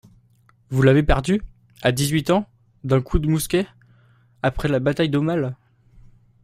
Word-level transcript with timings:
Vous 0.71 0.81
l'avez 0.81 1.03
perdu? 1.03 1.43
À 1.83 1.91
dix-huit 1.91 2.31
ans, 2.31 2.49
d'un 2.83 3.03
coup 3.03 3.19
de 3.19 3.27
mousquet… 3.29 3.67
après 4.41 4.67
la 4.67 4.79
bataille 4.79 5.09
d'Aumale. 5.09 5.55